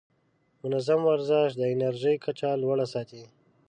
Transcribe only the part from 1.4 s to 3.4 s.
د انرژۍ کچه لوړه ساتي.